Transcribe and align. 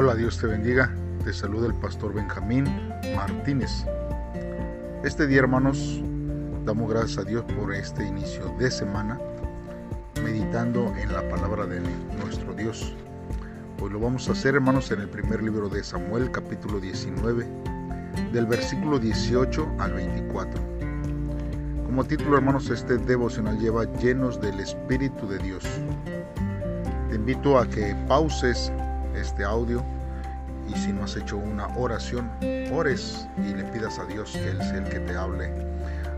Hola, 0.00 0.14
Dios 0.14 0.38
te 0.38 0.46
bendiga. 0.46 0.94
Te 1.24 1.32
saluda 1.32 1.66
el 1.66 1.74
pastor 1.74 2.14
Benjamín 2.14 2.66
Martínez. 3.16 3.84
Este 5.02 5.26
día, 5.26 5.40
hermanos, 5.40 6.00
damos 6.64 6.88
gracias 6.88 7.18
a 7.18 7.24
Dios 7.24 7.44
por 7.58 7.74
este 7.74 8.06
inicio 8.06 8.54
de 8.60 8.70
semana, 8.70 9.18
meditando 10.22 10.94
en 11.02 11.12
la 11.12 11.28
palabra 11.28 11.66
de 11.66 11.80
nuestro 12.22 12.54
Dios. 12.54 12.94
Hoy 13.82 13.90
lo 13.90 13.98
vamos 13.98 14.28
a 14.28 14.32
hacer, 14.34 14.54
hermanos, 14.54 14.88
en 14.92 15.00
el 15.00 15.08
primer 15.08 15.42
libro 15.42 15.68
de 15.68 15.82
Samuel, 15.82 16.30
capítulo 16.30 16.78
19, 16.78 17.44
del 18.32 18.46
versículo 18.46 19.00
18 19.00 19.68
al 19.80 19.94
24. 19.94 20.62
Como 21.86 22.04
título, 22.04 22.36
hermanos, 22.36 22.70
este 22.70 22.98
devocional 22.98 23.58
lleva 23.58 23.92
llenos 23.94 24.40
del 24.40 24.60
Espíritu 24.60 25.26
de 25.26 25.38
Dios. 25.38 25.64
Te 27.08 27.16
invito 27.16 27.58
a 27.58 27.68
que 27.68 27.96
pauses 28.06 28.70
este 29.14 29.44
audio 29.44 29.84
y 30.68 30.76
si 30.78 30.92
no 30.92 31.04
has 31.04 31.16
hecho 31.16 31.38
una 31.38 31.66
oración, 31.76 32.30
ores 32.72 33.26
y 33.38 33.54
le 33.54 33.64
pidas 33.64 33.98
a 33.98 34.04
Dios 34.04 34.32
que 34.32 34.50
Él 34.50 34.58
sea 34.58 34.78
el 34.78 34.84
que 34.84 35.00
te 35.00 35.16
hable 35.16 35.50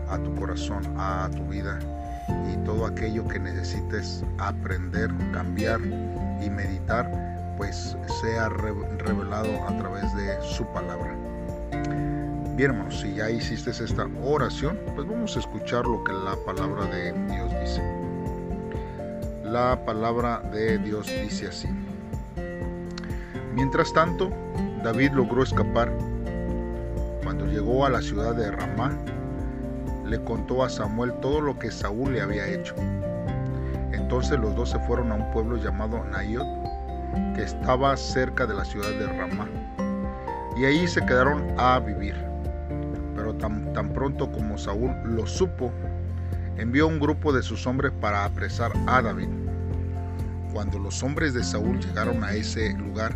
a 0.09 0.17
tu 0.17 0.35
corazón, 0.35 0.83
a 0.97 1.29
tu 1.31 1.45
vida 1.47 1.79
y 2.51 2.57
todo 2.65 2.85
aquello 2.85 3.27
que 3.27 3.39
necesites 3.39 4.23
aprender, 4.37 5.09
cambiar 5.31 5.79
y 6.41 6.49
meditar, 6.49 7.09
pues 7.57 7.95
sea 8.21 8.49
revelado 8.49 9.67
a 9.67 9.77
través 9.77 10.03
de 10.15 10.37
su 10.41 10.65
palabra. 10.73 11.15
Bien 12.55 12.71
hermanos, 12.71 12.99
si 12.99 13.13
ya 13.15 13.29
hiciste 13.29 13.71
esta 13.71 14.07
oración, 14.23 14.77
pues 14.95 15.07
vamos 15.07 15.35
a 15.37 15.39
escuchar 15.39 15.85
lo 15.85 16.03
que 16.03 16.11
la 16.11 16.35
palabra 16.45 16.85
de 16.85 17.13
Dios 17.13 17.51
dice. 17.61 17.81
La 19.45 19.83
palabra 19.85 20.41
de 20.51 20.77
Dios 20.77 21.07
dice 21.07 21.47
así. 21.47 21.67
Mientras 23.53 23.91
tanto, 23.93 24.31
David 24.83 25.11
logró 25.11 25.43
escapar. 25.43 25.91
Cuando 27.23 27.45
llegó 27.45 27.85
a 27.85 27.89
la 27.89 28.01
ciudad 28.01 28.33
de 28.35 28.51
Ramá, 28.51 28.97
le 30.05 30.21
contó 30.23 30.63
a 30.63 30.69
Samuel 30.69 31.13
todo 31.21 31.41
lo 31.41 31.57
que 31.59 31.71
Saúl 31.71 32.13
le 32.13 32.21
había 32.21 32.47
hecho. 32.47 32.75
Entonces 33.91 34.39
los 34.39 34.55
dos 34.55 34.69
se 34.69 34.79
fueron 34.79 35.11
a 35.11 35.15
un 35.15 35.31
pueblo 35.31 35.57
llamado 35.57 36.03
Nayot, 36.03 36.47
que 37.35 37.43
estaba 37.43 37.95
cerca 37.95 38.45
de 38.45 38.53
la 38.53 38.65
ciudad 38.65 38.89
de 38.89 39.07
Ramá, 39.07 39.47
y 40.57 40.65
ahí 40.65 40.87
se 40.87 41.05
quedaron 41.05 41.53
a 41.57 41.79
vivir. 41.79 42.15
Pero 43.15 43.35
tan, 43.35 43.71
tan 43.73 43.89
pronto 43.93 44.31
como 44.31 44.57
Saúl 44.57 44.91
lo 45.05 45.27
supo, 45.27 45.71
envió 46.57 46.87
un 46.87 46.99
grupo 46.99 47.31
de 47.31 47.41
sus 47.41 47.65
hombres 47.67 47.91
para 48.01 48.25
apresar 48.25 48.71
a 48.87 49.01
David. 49.01 49.29
Cuando 50.53 50.79
los 50.79 51.01
hombres 51.03 51.33
de 51.33 51.43
Saúl 51.43 51.79
llegaron 51.79 52.23
a 52.23 52.33
ese 52.33 52.73
lugar, 52.73 53.15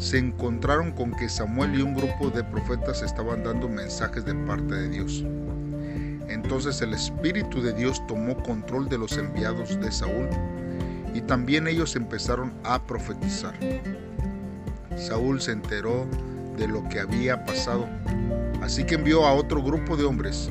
se 0.00 0.16
encontraron 0.16 0.92
con 0.92 1.12
que 1.12 1.28
Samuel 1.28 1.78
y 1.78 1.82
un 1.82 1.94
grupo 1.94 2.30
de 2.30 2.42
profetas 2.42 3.02
estaban 3.02 3.44
dando 3.44 3.68
mensajes 3.68 4.24
de 4.24 4.34
parte 4.34 4.74
de 4.74 4.88
Dios. 4.88 5.22
Entonces 6.26 6.80
el 6.80 6.94
Espíritu 6.94 7.60
de 7.60 7.74
Dios 7.74 8.04
tomó 8.06 8.42
control 8.42 8.88
de 8.88 8.96
los 8.96 9.18
enviados 9.18 9.78
de 9.78 9.92
Saúl 9.92 10.28
y 11.12 11.20
también 11.20 11.68
ellos 11.68 11.96
empezaron 11.96 12.50
a 12.64 12.82
profetizar. 12.82 13.54
Saúl 14.96 15.38
se 15.40 15.52
enteró 15.52 16.06
de 16.56 16.66
lo 16.66 16.88
que 16.88 17.00
había 17.00 17.44
pasado, 17.44 17.86
así 18.62 18.84
que 18.84 18.94
envió 18.94 19.26
a 19.26 19.34
otro 19.34 19.62
grupo 19.62 19.98
de 19.98 20.04
hombres 20.04 20.50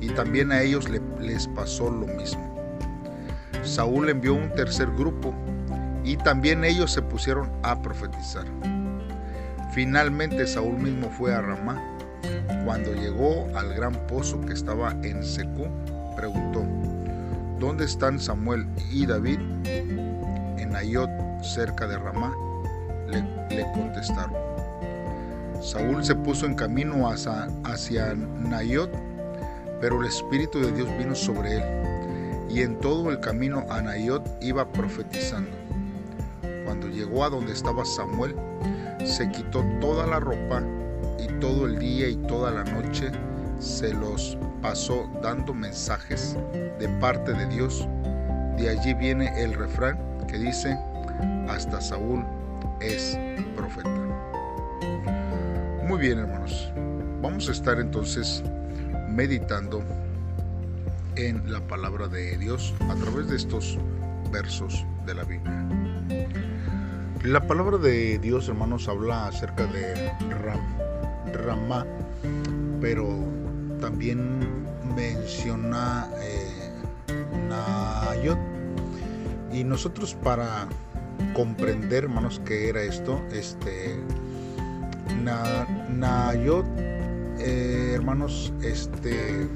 y 0.00 0.08
también 0.10 0.52
a 0.52 0.62
ellos 0.62 0.88
les 1.20 1.48
pasó 1.48 1.90
lo 1.90 2.06
mismo. 2.06 2.54
Saúl 3.64 4.08
envió 4.08 4.34
un 4.34 4.52
tercer 4.54 4.88
grupo 4.92 5.34
y 6.04 6.16
también 6.16 6.64
ellos 6.64 6.92
se 6.92 7.02
pusieron 7.02 7.50
a 7.64 7.80
profetizar. 7.82 8.44
Finalmente 9.74 10.46
Saúl 10.46 10.78
mismo 10.78 11.10
fue 11.10 11.34
a 11.34 11.40
Ramá. 11.40 11.82
Cuando 12.64 12.94
llegó 12.94 13.48
al 13.56 13.74
gran 13.74 13.92
pozo 14.06 14.40
que 14.40 14.52
estaba 14.52 14.92
en 15.02 15.24
Secú, 15.24 15.66
preguntó, 16.14 16.64
¿dónde 17.58 17.84
están 17.84 18.20
Samuel 18.20 18.68
y 18.92 19.04
David? 19.04 19.40
En 19.64 20.76
Ayot, 20.76 21.10
cerca 21.42 21.88
de 21.88 21.98
Ramá, 21.98 22.32
le, 23.08 23.66
contestaron. 23.72 24.36
Saúl 25.60 26.04
se 26.04 26.14
puso 26.14 26.46
en 26.46 26.54
camino 26.54 27.08
hacia, 27.08 27.48
hacia 27.64 28.14
Nayot, 28.14 28.92
pero 29.80 30.00
el 30.00 30.06
Espíritu 30.06 30.60
de 30.60 30.70
Dios 30.70 30.88
vino 30.98 31.16
sobre 31.16 31.56
él, 31.56 31.64
y 32.48 32.60
en 32.60 32.78
todo 32.78 33.10
el 33.10 33.18
camino 33.18 33.66
a 33.68 33.82
Nayot 33.82 34.24
iba 34.40 34.70
profetizando. 34.70 35.50
Cuando 36.64 36.86
llegó 36.86 37.24
a 37.24 37.30
donde 37.30 37.52
estaba 37.52 37.84
Samuel, 37.84 38.36
se 39.04 39.30
quitó 39.30 39.64
toda 39.80 40.06
la 40.06 40.18
ropa 40.18 40.62
y 41.18 41.26
todo 41.40 41.66
el 41.66 41.78
día 41.78 42.08
y 42.08 42.16
toda 42.16 42.50
la 42.50 42.64
noche 42.64 43.10
se 43.58 43.92
los 43.92 44.36
pasó 44.62 45.08
dando 45.22 45.54
mensajes 45.54 46.36
de 46.78 46.88
parte 47.00 47.32
de 47.32 47.46
Dios. 47.46 47.86
De 48.56 48.70
allí 48.70 48.94
viene 48.94 49.30
el 49.42 49.52
refrán 49.52 49.98
que 50.26 50.38
dice, 50.38 50.78
hasta 51.48 51.80
Saúl 51.80 52.24
es 52.80 53.18
profeta. 53.56 53.90
Muy 55.86 55.98
bien 55.98 56.18
hermanos, 56.18 56.72
vamos 57.20 57.48
a 57.48 57.52
estar 57.52 57.78
entonces 57.78 58.42
meditando 59.10 59.82
en 61.16 61.52
la 61.52 61.60
palabra 61.60 62.08
de 62.08 62.36
Dios 62.38 62.74
a 62.88 62.94
través 62.94 63.28
de 63.28 63.36
estos 63.36 63.78
versos 64.32 64.84
de 65.06 65.14
la 65.14 65.24
Biblia. 65.24 65.93
La 67.24 67.40
palabra 67.40 67.78
de 67.78 68.18
Dios, 68.18 68.50
hermanos, 68.50 68.86
habla 68.86 69.28
acerca 69.28 69.64
de 69.64 70.12
Ram, 70.28 70.60
Ramá, 71.32 71.86
pero 72.82 73.08
también 73.80 74.40
menciona 74.94 76.10
eh, 76.20 76.70
Nayot. 77.48 78.36
Y 79.54 79.64
nosotros 79.64 80.14
para 80.22 80.68
comprender, 81.32 82.04
hermanos, 82.04 82.42
qué 82.44 82.68
era 82.68 82.82
esto, 82.82 83.18
este 83.32 83.98
Nayot, 85.88 86.66
eh, 87.38 87.92
hermanos, 87.94 88.52
este 88.62 89.48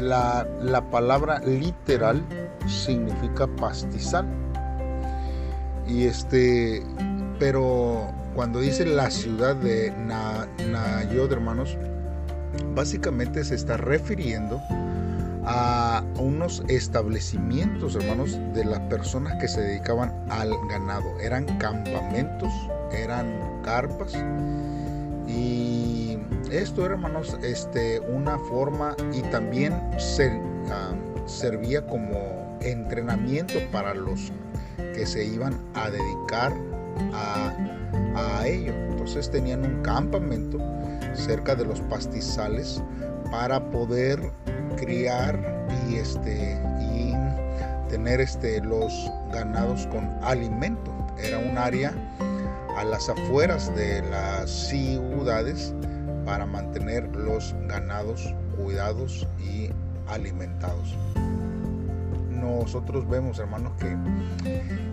la, 0.00 0.48
la 0.62 0.90
palabra 0.90 1.38
literal 1.40 2.24
significa 2.66 3.46
pastizal 3.46 4.26
y 5.88 6.04
este, 6.04 6.82
pero 7.38 8.12
cuando 8.34 8.60
dice 8.60 8.84
la 8.84 9.10
ciudad 9.10 9.56
de 9.56 9.92
Nayod, 9.92 11.32
hermanos, 11.32 11.76
básicamente 12.74 13.44
se 13.44 13.54
está 13.54 13.76
refiriendo 13.76 14.60
a 15.44 16.02
unos 16.18 16.62
establecimientos, 16.68 17.94
hermanos, 17.94 18.38
de 18.52 18.64
las 18.64 18.80
personas 18.80 19.34
que 19.40 19.46
se 19.46 19.60
dedicaban 19.60 20.12
al 20.28 20.50
ganado. 20.68 21.18
Eran 21.20 21.46
campamentos, 21.58 22.52
eran 22.92 23.62
carpas. 23.62 24.12
Y 25.28 26.18
esto 26.50 26.84
hermanos, 26.84 27.36
este, 27.42 28.00
una 28.00 28.38
forma 28.38 28.96
y 29.12 29.22
también 29.22 29.72
ah, 29.72 30.92
servía 31.26 31.86
como 31.86 32.58
entrenamiento 32.60 33.54
para 33.70 33.94
los 33.94 34.32
que 34.96 35.06
se 35.06 35.24
iban 35.24 35.54
a 35.74 35.90
dedicar 35.90 36.52
a, 37.12 37.52
ello. 38.46 38.72
Entonces 38.90 39.30
tenían 39.30 39.64
un 39.64 39.82
campamento 39.82 40.58
cerca 41.14 41.54
de 41.54 41.64
los 41.64 41.80
pastizales 41.82 42.82
para 43.30 43.60
poder 43.70 44.30
criar 44.76 45.38
y 45.88 45.96
este 45.96 46.56
y 46.80 47.12
tener 47.90 48.20
este 48.20 48.60
los 48.62 48.92
ganados 49.32 49.86
con 49.88 50.04
alimento. 50.22 50.92
Era 51.18 51.38
un 51.38 51.58
área 51.58 51.92
a 52.76 52.84
las 52.84 53.08
afueras 53.08 53.74
de 53.74 54.02
las 54.10 54.48
ciudades 54.50 55.74
para 56.24 56.46
mantener 56.46 57.04
los 57.16 57.54
ganados 57.68 58.32
cuidados 58.56 59.26
y 59.38 59.70
alimentados 60.06 60.94
nosotros 62.36 63.08
vemos, 63.08 63.38
hermanos, 63.38 63.72
que 63.78 63.96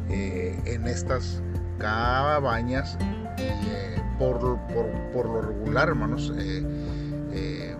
eh, 0.09 0.59
en 0.65 0.87
estas 0.87 1.41
cabañas, 1.77 2.97
eh, 3.37 4.01
por, 4.17 4.41
lo 4.41 5.41
regular, 5.41 5.89
hermanos, 5.89 6.33
eh, 6.37 7.75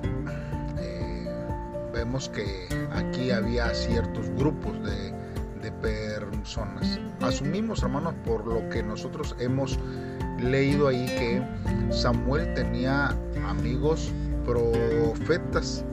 vemos 1.94 2.28
que 2.30 2.68
aquí 2.92 3.32
había 3.32 3.74
ciertos 3.74 4.30
grupos 4.32 4.74
de, 4.84 5.14
personas. 5.82 7.00
Asumimos, 7.22 7.84
hermanos, 7.84 8.14
por 8.26 8.46
lo 8.46 8.68
que 8.70 8.84
nosotros 8.84 9.34
hemos 9.40 9.80
leído 10.40 10.90
ahí 10.90 11.06
que 11.06 11.42
Samuel 11.94 12.54
tenía 12.54 13.16
amigos 13.48 14.12
profetas 14.46 15.86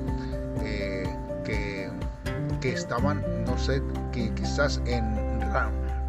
que 2.60 2.72
estaban, 2.72 3.24
no 3.44 3.58
sé, 3.58 3.82
que 4.12 4.32
quizás 4.34 4.80
en 4.86 5.20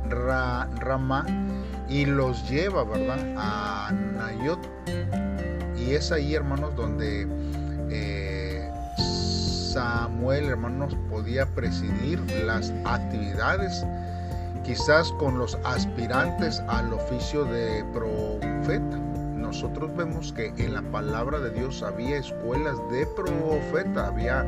Rama 0.10 1.26
y 1.90 2.06
los 2.06 2.50
lleva, 2.50 2.84
¿verdad? 2.84 3.20
A 3.38 3.92
Nayot. 3.92 4.60
Y 5.78 5.92
es 5.92 6.12
ahí, 6.12 6.36
hermanos, 6.36 6.76
donde 6.76 7.28
eh, 7.90 8.70
Samuel, 9.74 10.46
hermanos, 10.46 10.96
podía 11.10 11.46
presidir 11.48 12.20
las 12.46 12.74
actividades, 12.86 13.86
quizás 14.64 15.12
con 15.14 15.38
los 15.38 15.58
aspirantes 15.64 16.62
al 16.68 16.94
oficio 16.94 17.46
de 17.46 17.84
profeta. 17.94 18.98
Nosotros 19.36 19.96
vemos 19.96 20.32
que 20.34 20.54
en 20.58 20.74
la 20.74 20.82
palabra 20.82 21.40
de 21.40 21.50
Dios 21.52 21.84
había 21.84 22.18
escuelas 22.18 22.78
de 22.92 23.06
profeta, 23.08 24.08
había 24.08 24.46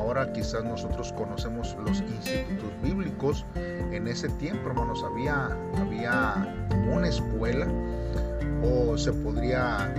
ahora 0.00 0.32
quizás 0.32 0.64
nosotros 0.64 1.12
conocemos 1.12 1.76
los 1.84 2.00
institutos 2.00 2.70
bíblicos, 2.82 3.44
en 3.54 4.08
ese 4.08 4.28
tiempo, 4.30 4.70
hermanos, 4.70 5.04
había, 5.04 5.56
había 5.78 6.54
una 6.90 7.08
escuela 7.08 7.66
o 8.62 8.96
se 8.96 9.12
podría 9.12 9.94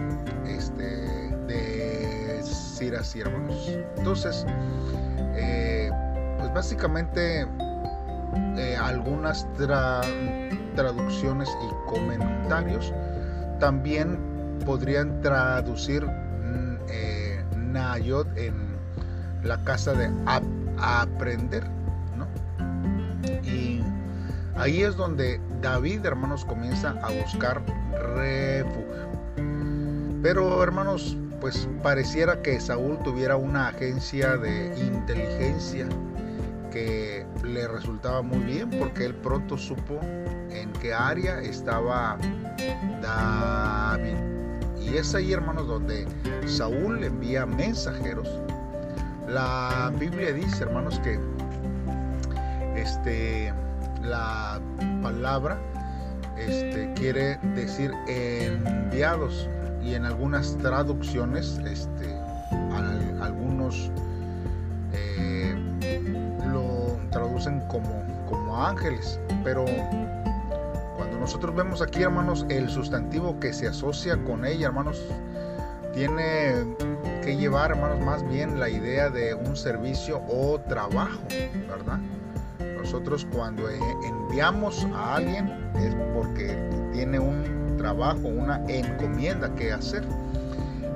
este, 0.48 1.36
decir 1.48 2.96
así, 2.96 3.22
hermanos. 3.22 3.70
Entonces, 3.98 4.46
eh, 5.36 5.92
pues 6.40 6.54
básicamente 6.54 7.48
eh, 8.58 8.76
algunas 8.76 9.48
traducciones 10.76 11.50
y 11.50 11.90
comentarios 11.90 12.92
también 13.60 14.20
podrían 14.66 15.22
traducir 15.22 16.06
mm, 16.06 16.78
eh, 16.90 17.44
Nayot 17.56 18.28
en 18.38 18.71
la 19.44 19.64
casa 19.64 19.94
de 19.94 20.10
aprender, 20.78 21.64
¿no? 22.18 22.28
Y 23.44 23.82
ahí 24.56 24.84
es 24.84 24.96
donde 24.96 25.40
David, 25.62 26.06
hermanos, 26.06 26.46
comienza 26.46 26.96
a 27.02 27.12
buscar 27.12 27.62
refugio. 28.16 29.10
Pero, 30.22 30.62
hermanos, 30.62 31.18
pues 31.40 31.68
pareciera 31.82 32.42
que 32.42 32.60
Saúl 32.60 33.00
tuviera 33.04 33.36
una 33.36 33.70
agencia 33.70 34.38
de 34.38 34.78
inteligencia 34.78 35.88
que 36.72 37.26
le 37.44 37.68
resultaba 37.68 38.22
muy 38.22 38.40
bien 38.40 38.70
porque 38.70 39.06
él 39.06 39.16
pronto 39.16 39.58
supo 39.58 40.00
en 40.52 40.72
qué 40.74 40.94
área 40.94 41.42
estaba 41.42 42.18
David. 43.02 44.16
Y 44.80 44.98
es 44.98 45.16
ahí, 45.16 45.34
hermanos, 45.34 45.68
donde 45.68 46.08
Saúl 46.46 47.04
envía 47.04 47.46
mensajeros 47.46 48.30
la 49.34 49.92
Biblia 49.98 50.34
dice, 50.34 50.64
hermanos, 50.64 51.00
que 51.00 51.20
este, 52.76 53.54
la 54.04 54.60
palabra 55.02 55.58
este, 56.38 56.92
quiere 56.96 57.38
decir 57.56 57.94
enviados. 58.08 59.48
Y 59.84 59.96
en 59.96 60.06
algunas 60.06 60.58
traducciones, 60.58 61.60
este, 61.66 62.16
algunos 63.22 63.92
eh, 64.94 65.56
lo 66.52 66.98
traducen 67.10 67.62
como, 67.68 68.04
como 68.30 68.64
ángeles, 68.64 69.20
pero 69.44 69.66
cuando 70.98 71.20
nosotros 71.20 71.56
vemos 71.56 71.82
aquí, 71.82 72.04
hermanos, 72.04 72.46
el 72.50 72.70
sustantivo 72.70 73.40
que 73.40 73.54
se 73.54 73.68
asocia 73.68 74.24
con 74.24 74.46
ella, 74.46 74.68
hermanos, 74.68 75.02
tiene 75.94 76.64
que 77.22 77.38
llevar, 77.38 77.72
hermanos, 77.72 78.00
más 78.02 78.28
bien 78.28 78.60
la 78.60 78.70
idea 78.70 79.10
de 79.10 79.34
un 79.34 79.56
servicio 79.56 80.22
o 80.28 80.60
trabajo, 80.62 81.22
¿verdad? 81.70 82.00
Nosotros 82.78 83.28
cuando 83.32 83.70
e, 83.70 83.78
enviamos 84.04 84.86
a 84.96 85.16
alguien 85.16 85.48
es 85.76 85.96
porque 86.16 86.58
tiene 86.92 87.20
un 87.20 87.76
trabajo, 87.78 88.28
una 88.28 88.64
encomienda 88.68 89.54
que 89.56 89.72
hacer. 89.72 90.04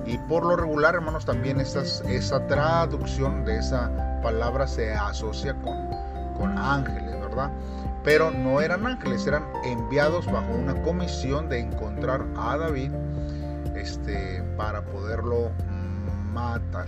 Y 0.06 0.18
por 0.18 0.46
lo 0.46 0.56
regular, 0.56 0.96
hermanos, 0.96 1.26
también 1.26 1.60
esa 1.60 2.48
traducción 2.48 3.46
de 3.46 3.58
esa 3.58 4.20
palabra 4.22 4.68
se 4.68 4.94
asocia 4.94 5.54
con, 5.62 5.90
con 6.38 6.58
ángeles, 6.58 7.20
¿verdad? 7.22 7.52
Pero 8.04 8.30
no 8.32 8.62
eran 8.62 8.86
ángeles, 8.86 9.26
eran 9.26 9.46
enviados 9.64 10.26
bajo 10.26 10.54
una 10.54 10.80
comisión 10.82 11.50
de 11.50 11.60
encontrar 11.60 12.26
a 12.38 12.58
David 12.58 12.92
este, 13.76 14.44
para 14.58 14.84
poderlo 14.84 15.52
matar. 16.36 16.88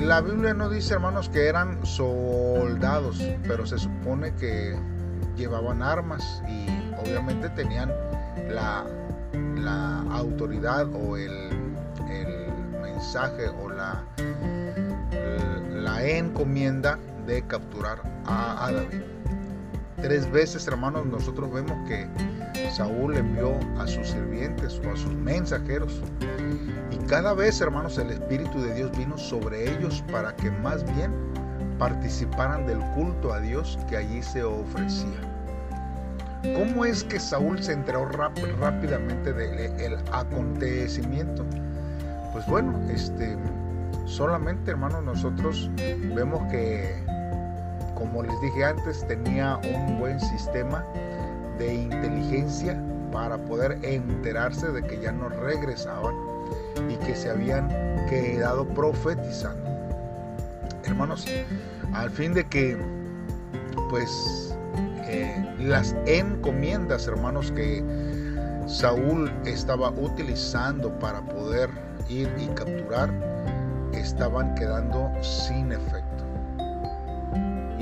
La 0.00 0.20
Biblia 0.20 0.54
no 0.54 0.68
dice, 0.68 0.94
hermanos, 0.94 1.28
que 1.28 1.46
eran 1.46 1.84
soldados, 1.86 3.22
pero 3.46 3.64
se 3.64 3.78
supone 3.78 4.34
que 4.34 4.76
llevaban 5.36 5.82
armas 5.82 6.42
y 6.48 6.66
obviamente 7.00 7.48
tenían 7.50 7.92
la, 8.48 8.84
autoridad 10.10 10.86
o 10.94 11.16
el, 11.16 11.50
el, 12.08 12.52
mensaje 12.82 13.48
o 13.48 13.68
la, 13.68 14.04
la 15.72 16.04
encomienda 16.04 16.98
de 17.26 17.42
capturar 17.42 18.00
a, 18.26 18.66
a 18.66 18.72
David. 18.72 19.02
Tres 20.00 20.30
veces, 20.30 20.66
hermanos, 20.68 21.06
nosotros 21.06 21.52
vemos 21.52 21.88
que 21.88 22.06
Saúl 22.70 23.16
envió 23.16 23.58
a 23.78 23.86
sus 23.86 24.08
sirvientes 24.08 24.80
o 24.84 24.92
a 24.92 24.96
sus 24.96 25.14
mensajeros. 25.14 26.02
Y 26.90 26.96
cada 27.06 27.34
vez, 27.34 27.60
hermanos, 27.60 27.98
el 27.98 28.10
Espíritu 28.10 28.60
de 28.60 28.74
Dios 28.74 28.96
vino 28.96 29.16
sobre 29.18 29.70
ellos 29.70 30.02
para 30.10 30.34
que 30.36 30.50
más 30.50 30.84
bien 30.94 31.12
participaran 31.78 32.66
del 32.66 32.78
culto 32.94 33.32
a 33.32 33.40
Dios 33.40 33.78
que 33.88 33.96
allí 33.96 34.22
se 34.22 34.42
ofrecía. 34.42 35.20
¿Cómo 36.56 36.84
es 36.84 37.02
que 37.04 37.18
Saúl 37.18 37.62
se 37.62 37.72
enteró 37.72 38.06
rápidamente 38.06 39.32
del 39.32 39.96
acontecimiento? 40.12 41.44
Pues 42.32 42.46
bueno, 42.46 42.78
este, 42.90 43.36
solamente 44.04 44.72
hermanos 44.72 45.02
nosotros 45.04 45.70
vemos 46.14 46.42
que 46.50 47.02
como 47.94 48.22
les 48.22 48.40
dije 48.40 48.64
antes, 48.64 49.06
tenía 49.06 49.58
un 49.74 49.98
buen 49.98 50.20
sistema 50.20 50.84
de 51.58 51.74
inteligencia 51.74 52.80
para 53.12 53.38
poder 53.38 53.78
enterarse 53.82 54.70
de 54.72 54.82
que 54.82 55.00
ya 55.00 55.12
no 55.12 55.28
regresaban 55.28 56.14
y 56.88 56.96
que 56.96 57.14
se 57.14 57.30
habían 57.30 57.68
quedado 58.08 58.66
profetizando. 58.66 59.70
Hermanos, 60.84 61.26
al 61.92 62.10
fin 62.10 62.34
de 62.34 62.44
que 62.44 62.76
pues 63.88 64.54
eh, 65.06 65.54
las 65.60 65.94
encomiendas, 66.06 67.06
hermanos, 67.06 67.52
que 67.52 67.84
Saúl 68.66 69.30
estaba 69.44 69.90
utilizando 69.90 70.90
para 70.98 71.20
poder 71.22 71.70
ir 72.08 72.28
y 72.38 72.46
capturar, 72.48 73.10
estaban 73.92 74.54
quedando 74.54 75.10
sin 75.22 75.72
efecto. 75.72 76.03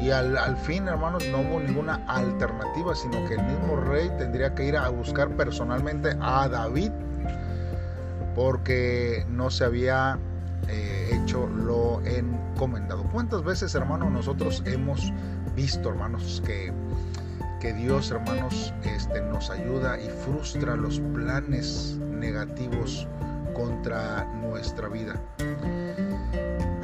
Y 0.02 0.10
al, 0.10 0.56
fin, 0.56 0.88
hermanos, 0.88 1.24
no 1.28 1.38
hubo 1.42 1.60
ninguna 1.60 2.04
alternativa, 2.08 2.92
sino 2.92 3.24
que 3.28 3.34
el 3.34 3.44
mismo 3.44 3.76
rey 3.76 4.10
tendría 4.18 4.52
que 4.52 4.64
ir 4.64 4.76
a 4.76 4.88
buscar 4.88 5.28
personalmente 5.36 6.16
a 6.20 6.48
David, 6.48 6.90
porque 8.34 9.24
no 9.30 9.48
se 9.48 9.64
había 9.64 10.18
eh, 10.66 11.10
hecho 11.12 11.46
lo 11.46 12.02
encomendado. 12.04 13.04
¿Cuántas 13.12 13.44
veces, 13.44 13.76
hermanos, 13.76 14.10
nosotros 14.10 14.64
hemos 14.66 15.12
visto, 15.54 15.90
hermanos, 15.90 16.42
que, 16.44 16.72
que 17.60 17.72
Dios, 17.72 18.10
hermanos, 18.10 18.74
este, 18.82 19.20
nos 19.20 19.50
ayuda 19.50 20.00
y 20.00 20.08
frustra 20.08 20.74
los 20.74 20.98
planes 20.98 21.96
negativos 22.10 23.06
contra 23.54 24.24
nuestra 24.24 24.88
vida? 24.88 25.14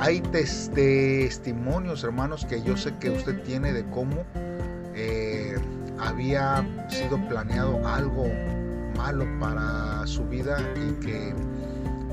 Hay 0.00 0.20
testimonios, 0.20 2.04
hermanos, 2.04 2.44
que 2.44 2.62
yo 2.62 2.76
sé 2.76 2.94
que 2.98 3.10
usted 3.10 3.42
tiene 3.42 3.72
de 3.72 3.84
cómo 3.90 4.24
eh, 4.94 5.56
había 5.98 6.64
sido 6.88 7.18
planeado 7.28 7.84
algo 7.86 8.26
malo 8.96 9.26
para 9.40 10.06
su 10.06 10.24
vida 10.24 10.58
y 10.76 10.92
que 11.04 11.34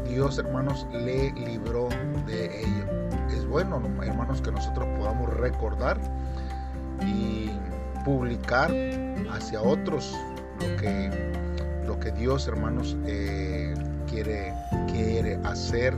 Dios, 0.09 0.39
hermanos, 0.39 0.87
le 0.93 1.31
libró 1.33 1.89
de 2.25 2.61
ello. 2.61 3.09
Es 3.29 3.45
bueno, 3.45 3.79
hermanos, 4.01 4.41
que 4.41 4.51
nosotros 4.51 4.87
podamos 4.97 5.31
recordar 5.35 5.99
y 7.05 7.51
publicar 8.03 8.71
hacia 9.31 9.61
otros 9.61 10.15
lo 10.59 10.75
que, 10.77 11.11
lo 11.85 11.99
que 11.99 12.11
Dios, 12.13 12.47
hermanos, 12.47 12.97
eh, 13.05 13.75
quiere, 14.07 14.53
quiere 14.91 15.39
hacer 15.43 15.93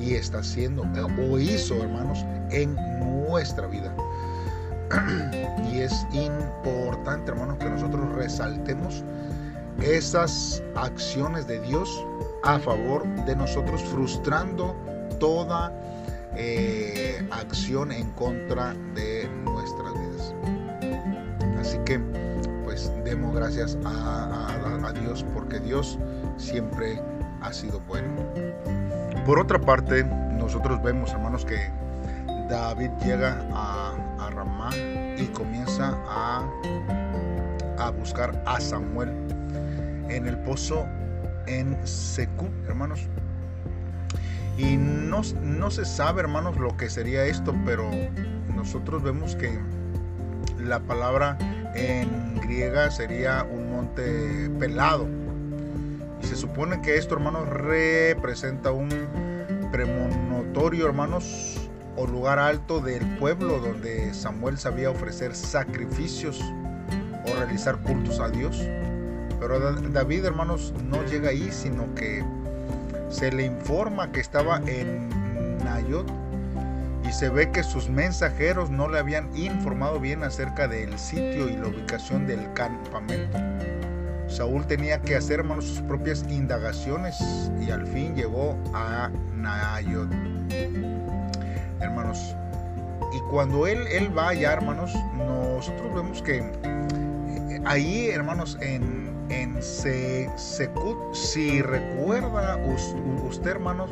y 0.00 0.14
está 0.14 0.38
haciendo 0.38 0.82
o 0.82 1.38
hizo, 1.38 1.76
hermanos, 1.82 2.24
en 2.50 2.74
nuestra 3.28 3.66
vida. 3.66 3.94
y 5.72 5.80
es 5.80 6.06
importante, 6.12 7.30
hermanos, 7.30 7.58
que 7.58 7.68
nosotros 7.68 8.10
resaltemos 8.12 9.04
esas 9.82 10.62
acciones 10.74 11.46
de 11.46 11.60
Dios 11.60 12.04
a 12.42 12.58
favor 12.58 13.06
de 13.24 13.36
nosotros, 13.36 13.82
frustrando 13.84 14.74
toda 15.18 15.72
eh, 16.36 17.26
acción 17.30 17.92
en 17.92 18.10
contra 18.12 18.74
de 18.94 19.28
nuestras 19.44 19.92
vidas. 19.94 20.34
Así 21.58 21.78
que, 21.84 22.00
pues, 22.64 22.92
demos 23.04 23.34
gracias 23.34 23.76
a, 23.84 24.46
Dios 25.04 25.24
porque 25.32 25.60
Dios 25.60 25.98
siempre 26.36 27.00
ha 27.42 27.52
sido 27.52 27.80
bueno. 27.86 28.10
Por 29.24 29.38
otra 29.38 29.60
parte, 29.60 30.04
nosotros 30.04 30.82
vemos, 30.82 31.12
hermanos, 31.12 31.44
que 31.44 31.70
David 32.48 32.90
llega 33.04 33.46
a, 33.52 33.96
Ramá 34.30 34.70
y 35.18 35.26
comienza 35.34 35.98
a, 36.08 36.48
a 37.78 37.90
buscar 37.90 38.42
a 38.46 38.60
Samuel 38.60 39.10
en 40.08 40.26
el 40.26 40.38
pozo 40.38 40.86
en 41.46 41.76
Secú, 41.86 42.48
hermanos. 42.66 43.00
Y 44.56 44.76
no, 44.76 45.22
no 45.42 45.70
se 45.70 45.84
sabe, 45.84 46.20
hermanos, 46.20 46.56
lo 46.58 46.76
que 46.76 46.90
sería 46.90 47.24
esto, 47.24 47.54
pero 47.64 47.90
nosotros 48.54 49.02
vemos 49.02 49.36
que 49.36 49.58
la 50.58 50.80
palabra 50.80 51.38
en 51.74 52.36
griega 52.36 52.90
sería 52.90 53.44
un 53.44 53.72
monte 53.72 54.50
pelado. 54.58 55.08
Y 56.22 56.26
se 56.26 56.36
supone 56.36 56.80
que 56.82 56.96
esto, 56.96 57.14
hermanos, 57.14 57.48
representa 57.48 58.72
un 58.72 58.88
premonitorio, 59.70 60.86
hermanos, 60.86 61.68
o 61.96 62.06
lugar 62.06 62.38
alto 62.38 62.80
del 62.80 63.04
pueblo 63.18 63.58
donde 63.58 64.14
Samuel 64.14 64.58
sabía 64.58 64.90
ofrecer 64.90 65.34
sacrificios 65.34 66.40
o 67.26 67.34
realizar 67.36 67.78
cultos 67.78 68.20
a 68.20 68.28
Dios. 68.28 68.62
Pero 69.38 69.58
David, 69.90 70.24
hermanos, 70.24 70.74
no 70.84 71.04
llega 71.04 71.30
ahí, 71.30 71.48
sino 71.50 71.94
que 71.94 72.24
se 73.08 73.32
le 73.32 73.46
informa 73.46 74.12
que 74.12 74.20
estaba 74.20 74.58
en 74.66 75.08
Nayot 75.64 76.06
y 77.08 77.12
se 77.12 77.28
ve 77.28 77.50
que 77.50 77.62
sus 77.62 77.88
mensajeros 77.88 78.70
no 78.70 78.88
le 78.88 78.98
habían 78.98 79.34
informado 79.36 79.98
bien 79.98 80.22
acerca 80.22 80.68
del 80.68 80.96
sitio 80.98 81.48
y 81.48 81.56
la 81.56 81.68
ubicación 81.68 82.26
del 82.26 82.52
campamento. 82.52 83.38
Saúl 84.30 84.66
tenía 84.66 85.00
que 85.00 85.16
hacer, 85.16 85.40
hermanos, 85.40 85.66
sus 85.66 85.80
propias 85.82 86.24
indagaciones 86.28 87.16
y 87.60 87.70
al 87.70 87.86
fin 87.86 88.14
llegó 88.14 88.56
a 88.72 89.10
Nayot. 89.34 90.10
Hermanos, 91.80 92.36
y 93.12 93.20
cuando 93.30 93.66
él, 93.66 93.86
él 93.88 94.16
va 94.16 94.28
allá, 94.28 94.52
hermanos, 94.52 94.94
nosotros 95.16 95.94
vemos 95.94 96.22
que 96.22 96.38
eh, 96.38 97.60
ahí, 97.64 98.08
hermanos, 98.10 98.56
en 98.60 99.10
en 99.30 99.62
Secut, 99.62 101.14
si 101.14 101.62
recuerda 101.62 102.58
usted 103.28 103.50
hermanos, 103.50 103.90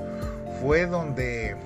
fue 0.60 0.86
donde, 0.86 1.56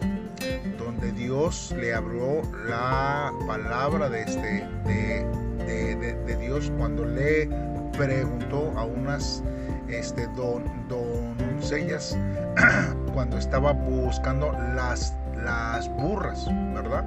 donde 0.78 1.12
Dios 1.12 1.74
le 1.78 1.94
habló 1.94 2.42
la 2.68 3.32
palabra 3.46 4.10
de, 4.10 4.22
este, 4.22 4.66
de, 4.84 6.36
Dios 6.36 6.72
cuando 6.76 7.04
le 7.04 7.48
preguntó 7.96 8.72
a 8.76 8.84
unas 8.84 9.42
este, 9.88 10.26
don, 10.28 10.64
doncellas 10.88 12.16
cuando 13.14 13.38
estaba 13.38 13.72
buscando 13.72 14.52
las, 14.74 15.14
las 15.42 15.88
burras, 15.96 16.46
¿verdad? 16.74 17.04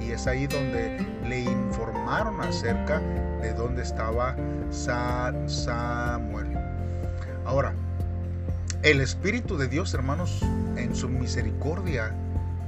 Y 0.00 0.10
es 0.10 0.26
ahí 0.26 0.46
donde 0.46 1.06
le 1.26 1.40
informaron 1.40 2.40
acerca 2.40 3.00
de 3.40 3.52
dónde 3.54 3.82
estaba 3.82 4.36
Samuel. 4.70 6.58
Ahora, 7.44 7.72
el 8.82 9.00
Espíritu 9.00 9.56
de 9.56 9.68
Dios, 9.68 9.94
hermanos, 9.94 10.42
en 10.76 10.94
su 10.94 11.08
misericordia, 11.08 12.12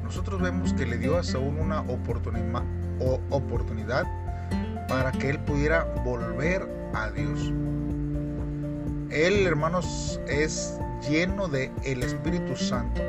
nosotros 0.03 0.41
vemos 0.41 0.73
que 0.73 0.87
le 0.87 0.97
dio 0.99 1.19
a 1.19 1.23
Saúl 1.23 1.59
una 1.59 1.83
oportunidad 3.31 4.05
para 4.89 5.13
que 5.13 5.31
él 5.31 5.39
pudiera 5.41 5.85
volver 6.05 6.69
a 6.95 7.11
Dios. 7.11 7.53
Él, 9.11 9.47
hermanos, 9.47 10.21
es 10.27 10.79
lleno 11.09 11.49
de 11.49 11.71
el 11.85 12.03
Espíritu 12.03 12.57
Santo 12.57 13.01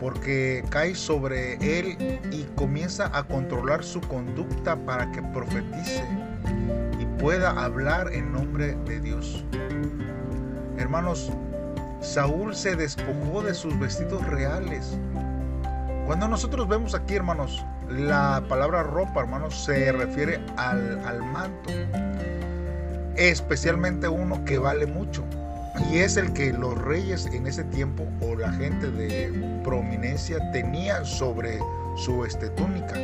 porque 0.00 0.62
cae 0.70 0.94
sobre 0.94 1.54
él 1.54 2.20
y 2.30 2.44
comienza 2.54 3.10
a 3.12 3.24
controlar 3.24 3.82
su 3.82 4.00
conducta 4.02 4.76
para 4.76 5.10
que 5.10 5.20
profetice 5.20 6.04
y 7.00 7.06
pueda 7.20 7.50
hablar 7.50 8.12
en 8.12 8.32
nombre 8.32 8.76
de 8.84 9.00
Dios. 9.00 9.44
Hermanos, 10.78 11.32
Saúl 12.00 12.54
se 12.54 12.76
despojó 12.76 13.42
de 13.42 13.54
sus 13.54 13.76
vestidos 13.80 14.24
reales. 14.26 14.96
Cuando 16.06 16.28
nosotros 16.28 16.68
vemos 16.68 16.94
aquí, 16.94 17.16
hermanos, 17.16 17.64
la 17.90 18.42
palabra 18.48 18.82
ropa, 18.82 19.20
hermanos, 19.20 19.64
se 19.64 19.92
refiere 19.92 20.40
al, 20.56 21.00
al 21.04 21.22
manto, 21.22 21.70
especialmente 23.16 24.08
uno 24.08 24.44
que 24.44 24.58
vale 24.58 24.86
mucho 24.86 25.24
y 25.90 25.98
es 25.98 26.16
el 26.16 26.32
que 26.32 26.52
los 26.52 26.76
reyes 26.82 27.26
en 27.26 27.46
ese 27.46 27.64
tiempo 27.64 28.06
o 28.20 28.34
la 28.34 28.52
gente 28.52 28.90
de 28.90 29.60
prominencia 29.62 30.38
tenía 30.52 31.04
sobre 31.04 31.58
su 31.96 32.24
este, 32.24 32.48
túnica. 32.50 32.94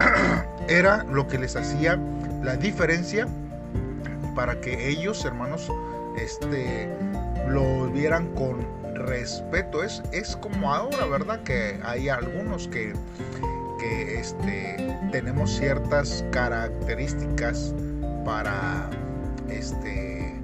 Era 0.68 1.04
lo 1.04 1.26
que 1.26 1.38
les 1.38 1.56
hacía 1.56 1.98
la 2.42 2.56
diferencia 2.56 3.28
para 4.34 4.60
que 4.60 4.88
ellos, 4.88 5.24
hermanos, 5.24 5.70
este, 6.18 6.88
lo 7.48 7.90
vieran 7.90 8.28
con 8.34 8.66
respeto. 8.94 9.82
Es, 9.82 10.02
es 10.12 10.36
como 10.36 10.72
ahora, 10.72 11.06
¿verdad? 11.06 11.42
Que 11.42 11.78
hay 11.84 12.08
algunos 12.08 12.68
que, 12.68 12.92
que 13.80 14.20
este, 14.20 14.76
tenemos 15.10 15.56
ciertas 15.56 16.24
características 16.30 17.74
para 18.24 18.90
este, 19.48 20.40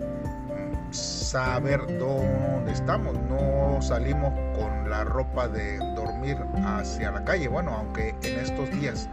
saber 0.90 1.80
dónde 1.98 2.72
estamos. 2.72 3.14
No 3.28 3.80
salimos 3.82 4.32
con 4.58 4.90
la 4.90 5.04
ropa 5.04 5.48
de 5.48 5.78
dormir 5.94 6.38
hacia 6.64 7.10
la 7.10 7.24
calle. 7.24 7.48
Bueno, 7.48 7.72
aunque 7.72 8.14
en 8.22 8.38
estos 8.38 8.70
días 8.70 9.08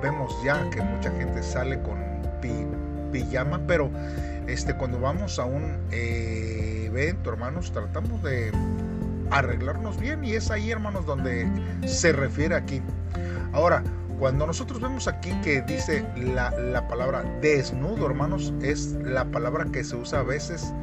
vemos 0.00 0.32
ya 0.44 0.70
que 0.70 0.80
mucha 0.80 1.10
gente 1.10 1.42
sale 1.42 1.80
con 1.82 1.98
pijama, 3.10 3.60
pero 3.66 3.90
este, 4.46 4.74
cuando 4.76 5.00
vamos 5.00 5.38
a 5.38 5.44
un 5.44 5.78
eh, 5.90 6.84
evento, 6.86 7.30
hermanos, 7.30 7.72
tratamos 7.72 8.22
de 8.22 8.52
arreglarnos 9.30 9.98
bien 9.98 10.24
y 10.24 10.34
es 10.34 10.50
ahí, 10.50 10.70
hermanos, 10.70 11.06
donde 11.06 11.48
se 11.86 12.12
refiere 12.12 12.54
aquí. 12.54 12.82
Ahora, 13.54 13.84
cuando 14.18 14.48
nosotros 14.48 14.80
vemos 14.80 15.06
aquí 15.06 15.32
que 15.42 15.62
dice 15.62 16.04
la, 16.16 16.50
la, 16.50 16.88
palabra 16.88 17.22
desnudo, 17.40 18.06
hermanos, 18.06 18.52
es 18.60 18.94
la 19.04 19.24
palabra 19.26 19.64
que 19.70 19.84
se 19.84 19.94
usa 19.94 20.20
a 20.20 20.22
veces 20.24 20.74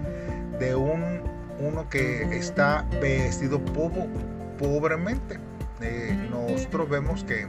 de 0.58 0.74
un 0.74 1.22
uno 1.60 1.90
que 1.90 2.24
está 2.32 2.86
vestido 3.02 3.60
pobremente. 4.58 5.38
Eh, 5.82 6.18
nosotros 6.32 6.88
vemos 6.90 7.26
que 7.26 7.46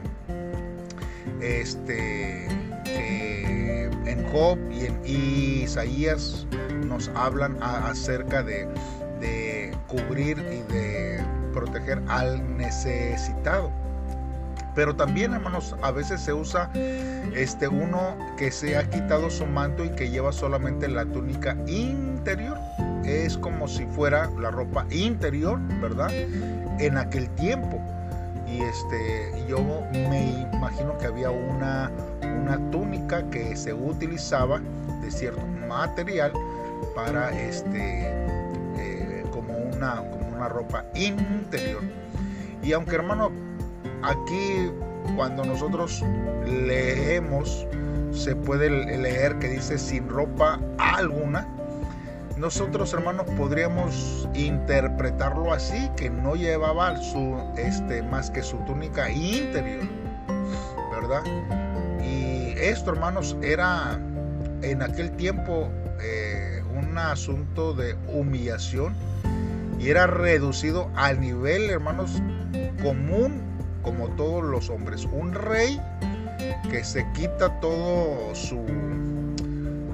este 1.41 2.47
en 2.85 4.27
Job 4.33 4.59
y 4.73 4.87
en 4.87 5.01
Isaías 5.05 6.49
nos 6.85 7.09
hablan 7.15 7.63
acerca 7.63 8.43
de 8.43 8.69
cubrir 9.87 10.39
y 10.39 10.73
de 10.73 11.25
proteger 11.53 12.03
al 12.09 12.57
necesitado. 12.57 13.82
Pero 14.75 14.97
también, 14.97 15.35
hermanos, 15.35 15.77
a 15.83 15.91
veces 15.91 16.21
se 16.21 16.33
usa 16.33 16.71
este 17.35 17.69
uno 17.69 18.17
que 18.37 18.51
se 18.51 18.77
ha 18.77 18.89
quitado 18.89 19.29
su 19.29 19.47
manto 19.47 19.85
y 19.85 19.91
que 19.91 20.09
lleva 20.11 20.33
solamente 20.33 20.89
la 20.89 21.05
túnica 21.05 21.57
interior 21.67 22.57
es 23.05 23.37
como 23.37 23.69
si 23.69 23.85
fuera 23.87 24.31
la 24.41 24.51
ropa 24.51 24.87
interior, 24.91 25.59
¿verdad? 25.81 26.11
En 26.13 26.97
aquel 26.97 27.29
tiempo. 27.31 27.81
Y 28.47 28.61
este, 28.61 29.47
yo 29.49 29.59
me 29.93 30.47
imagino 30.53 30.97
que 30.99 31.07
había 31.07 31.31
una, 31.31 31.91
una 32.23 32.59
túnica 32.71 33.29
que 33.31 33.57
se 33.57 33.73
utilizaba 33.73 34.61
de 35.01 35.11
cierto 35.11 35.47
material 35.69 36.33
para 36.95 37.31
este, 37.31 38.07
eh, 38.79 39.25
como, 39.31 39.57
una, 39.57 39.97
como 39.97 40.29
una 40.37 40.49
ropa 40.49 40.85
interior. 40.95 41.83
Y 42.63 42.73
aunque 42.73 42.95
hermano, 42.95 43.33
aquí 44.03 44.71
cuando 45.17 45.45
nosotros 45.45 46.05
leemos, 46.47 47.67
se 48.13 48.37
puede 48.37 48.71
leer 48.71 49.39
que 49.39 49.49
dice 49.49 49.79
sin 49.79 50.09
ropa 50.09 50.61
alguna, 50.79 51.47
nosotros 52.37 52.93
hermanos 52.93 53.27
podríamos 53.37 54.29
interpretarlo 54.35 55.53
así, 55.53 55.91
que 55.97 56.11
no 56.11 56.35
llevaba 56.35 56.97
su, 56.97 57.39
este, 57.57 58.03
más 58.03 58.31
que 58.31 58.43
su 58.43 58.57
túnica 58.59 59.11
interior, 59.11 59.87
¿verdad? 60.91 61.23
Y 62.03 62.55
esto 62.59 62.93
hermanos 62.93 63.37
era 63.43 63.99
en 64.63 64.83
aquel 64.83 65.13
tiempo 65.13 65.71
eh, 66.01 66.63
un 66.75 66.97
asunto 66.99 67.75
de 67.75 67.95
humillación 68.09 68.95
y 69.79 69.91
era 69.91 70.07
reducido 70.07 70.91
al 70.95 71.21
nivel 71.21 71.71
hermanos 71.71 72.23
común 72.83 73.52
como 73.83 74.09
todos 74.11 74.45
los 74.45 74.71
hombres. 74.71 75.05
Un 75.05 75.33
rey 75.33 75.81
que 76.71 76.85
se 76.85 77.07
quita 77.13 77.61
todo 77.61 78.35
su, 78.35 78.65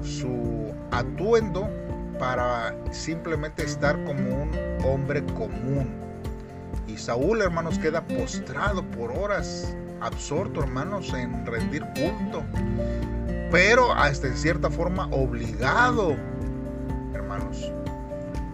su 0.03 0.73
atuendo 0.91 1.69
para 2.19 2.75
simplemente 2.91 3.63
estar 3.63 4.03
como 4.03 4.43
un 4.43 4.51
hombre 4.85 5.23
común. 5.25 5.89
Y 6.87 6.97
Saúl, 6.97 7.41
hermanos, 7.41 7.79
queda 7.79 8.01
postrado 8.05 8.83
por 8.83 9.11
horas, 9.11 9.75
absorto, 10.01 10.61
hermanos, 10.61 11.13
en 11.13 11.45
rendir 11.45 11.85
culto. 11.95 12.43
Pero 13.51 13.91
hasta 13.93 14.27
en 14.27 14.37
cierta 14.37 14.69
forma 14.69 15.07
obligado, 15.11 16.15
hermanos. 17.13 17.71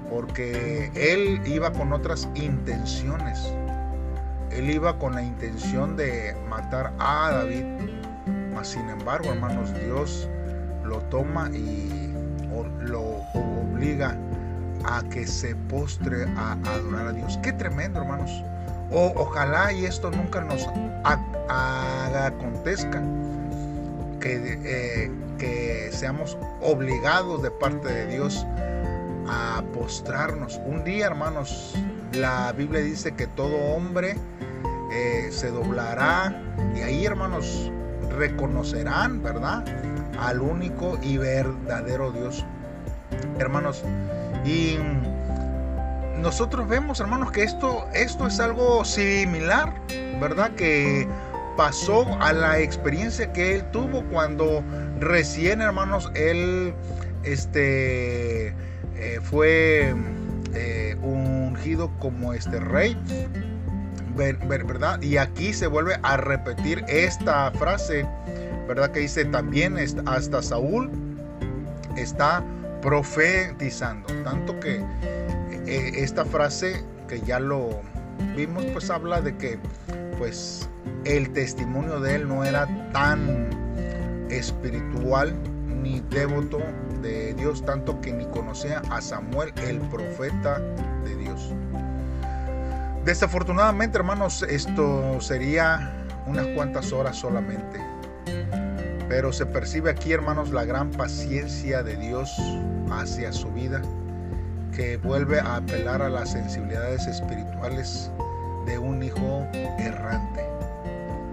Porque 0.09 0.91
él 0.95 1.41
iba 1.45 1.71
con 1.73 1.91
otras 1.91 2.29
intenciones. 2.35 3.51
Él 4.51 4.69
iba 4.69 4.97
con 4.97 5.15
la 5.15 5.23
intención 5.23 5.95
de 5.95 6.35
matar 6.49 6.93
a 6.99 7.31
David. 7.31 7.65
Mas 8.53 8.69
sin 8.69 8.89
embargo, 8.89 9.31
hermanos, 9.31 9.73
Dios 9.83 10.29
lo 10.83 10.99
toma 11.03 11.49
y 11.49 12.13
lo 12.81 13.01
obliga 13.33 14.17
a 14.85 15.03
que 15.09 15.25
se 15.27 15.55
postre 15.55 16.25
a, 16.37 16.53
adorar 16.65 17.07
a 17.07 17.13
Dios. 17.13 17.39
Qué 17.43 17.51
tremendo, 17.51 18.01
hermanos. 18.01 18.31
Ojalá 18.91 19.73
y 19.73 19.85
esto 19.85 20.11
nunca 20.11 20.41
nos 20.41 20.67
haga 21.03 22.27
acontezca. 22.27 23.03
Que, 24.19 24.59
eh, 24.63 25.11
que 25.37 25.89
seamos 25.91 26.37
obligados 26.61 27.43
de 27.43 27.51
parte 27.51 27.87
de 27.91 28.07
Dios 28.07 28.45
a 29.27 29.63
postrarnos. 29.73 30.59
Un 30.65 30.83
día, 30.83 31.07
hermanos, 31.07 31.75
la 32.15 32.51
Biblia 32.53 32.81
dice 32.81 33.13
que 33.13 33.27
todo 33.27 33.55
hombre 33.55 34.15
eh, 34.91 35.27
se 35.31 35.51
doblará 35.51 36.41
y 36.75 36.81
ahí, 36.81 37.05
hermanos, 37.05 37.71
reconocerán, 38.17 39.21
¿verdad? 39.21 39.65
Al 40.19 40.41
único 40.41 40.97
y 41.01 41.17
verdadero 41.17 42.11
Dios. 42.11 42.45
Hermanos, 43.39 43.83
y 44.45 44.77
nosotros 46.17 46.67
vemos, 46.67 46.99
hermanos, 46.99 47.31
que 47.31 47.43
esto, 47.43 47.85
esto 47.93 48.27
es 48.27 48.39
algo 48.39 48.85
similar, 48.85 49.73
¿verdad? 50.19 50.51
Que 50.51 51.07
pasó 51.57 52.05
a 52.21 52.33
la 52.33 52.59
experiencia 52.59 53.31
que 53.33 53.55
él 53.55 53.71
tuvo 53.71 54.03
cuando 54.05 54.63
recién, 54.99 55.61
hermanos, 55.61 56.11
él 56.15 56.73
este, 57.23 58.47
eh, 58.95 59.19
fue 59.21 59.93
como 61.99 62.33
este 62.33 62.59
rey. 62.59 62.97
¿Verdad? 64.15 65.01
Y 65.01 65.17
aquí 65.17 65.51
se 65.51 65.67
vuelve 65.67 65.97
a 66.03 66.15
repetir 66.15 66.85
esta 66.87 67.51
frase, 67.51 68.07
¿verdad? 68.67 68.91
Que 68.91 69.01
dice 69.01 69.25
también 69.25 69.77
hasta 70.05 70.41
Saúl 70.41 70.89
está 71.97 72.43
profetizando. 72.81 74.07
Tanto 74.23 74.57
que 74.59 74.81
eh, 75.65 75.91
esta 75.95 76.23
frase 76.23 76.85
que 77.09 77.19
ya 77.21 77.39
lo 77.39 77.81
vimos, 78.37 78.63
pues 78.67 78.89
habla 78.89 79.19
de 79.19 79.35
que 79.35 79.59
pues 80.17 80.69
el 81.03 81.31
testimonio 81.33 81.99
de 81.99 82.15
él 82.15 82.27
no 82.27 82.45
era 82.45 82.67
tan 82.93 83.49
espiritual 84.29 85.35
ni 85.67 85.99
devoto 86.09 86.59
de 87.01 87.33
Dios, 87.33 87.63
tanto 87.65 87.99
que 88.01 88.13
ni 88.13 88.25
conocía 88.27 88.81
a 88.89 89.01
Samuel, 89.01 89.51
el 89.67 89.79
profeta 89.79 90.61
Dios. 91.13 91.53
Desafortunadamente, 93.03 93.99
hermanos, 93.99 94.41
esto 94.49 95.21
sería 95.21 95.91
unas 96.25 96.47
cuantas 96.55 96.91
horas 96.91 97.15
solamente. 97.15 97.79
Pero 99.07 99.31
se 99.31 99.45
percibe 99.45 99.91
aquí, 99.91 100.13
hermanos, 100.13 100.49
la 100.49 100.65
gran 100.65 100.89
paciencia 100.89 101.83
de 101.83 101.95
Dios 101.97 102.35
hacia 102.89 103.31
su 103.31 103.51
vida, 103.51 103.81
que 104.75 104.97
vuelve 104.97 105.39
a 105.39 105.57
apelar 105.57 106.01
a 106.01 106.09
las 106.09 106.31
sensibilidades 106.31 107.05
espirituales 107.05 108.09
de 108.65 108.79
un 108.79 109.03
hijo 109.03 109.47
errante. 109.77 110.43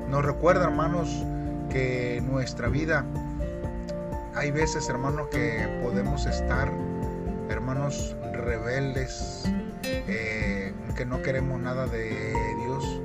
Nos 0.09 0.23
recuerda, 0.25 0.64
hermanos, 0.64 1.25
que 1.70 2.23
nuestra 2.27 2.68
vida, 2.68 3.07
hay 4.35 4.51
veces, 4.51 4.90
hermanos, 4.90 5.29
que 5.29 5.81
podemos 5.83 6.27
estar, 6.27 6.70
hermanos, 7.49 8.14
rebeldes, 8.35 9.51
eh, 9.85 10.73
que 10.97 11.05
no 11.07 11.23
queremos 11.23 11.61
nada 11.61 11.87
de 11.87 12.11
Dios, 12.64 13.01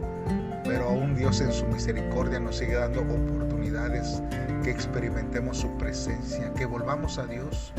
pero 0.64 0.86
aún 0.86 1.16
Dios 1.16 1.42
en 1.42 1.52
su 1.52 1.66
misericordia 1.68 2.40
nos 2.40 2.58
sigue 2.58 2.76
dando 2.76 3.02
oportunidades 3.02 4.22
que 4.64 4.72
experimentemos 4.72 5.58
su 5.58 5.70
presencia, 5.78 6.52
que 6.54 6.66
volvamos 6.66 7.18
a 7.18 7.26
Dios, 7.26 7.74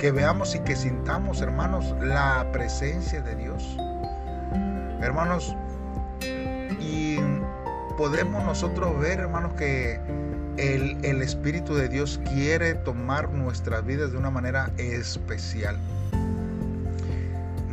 que 0.00 0.10
veamos 0.10 0.54
y 0.54 0.60
que 0.60 0.74
sintamos, 0.74 1.40
hermanos, 1.40 1.94
la 2.02 2.46
presencia 2.52 3.22
de 3.22 3.36
Dios. 3.36 3.76
Hermanos, 5.00 5.54
y 6.80 7.18
podemos 7.96 8.44
nosotros 8.44 8.98
ver, 8.98 9.20
hermanos, 9.20 9.52
que 9.54 10.00
el, 10.56 10.98
el 11.04 11.22
Espíritu 11.22 11.74
de 11.74 11.88
Dios 11.88 12.20
quiere 12.32 12.74
tomar 12.74 13.30
nuestras 13.30 13.84
vidas 13.84 14.12
de 14.12 14.18
una 14.18 14.30
manera 14.30 14.70
especial. 14.76 15.78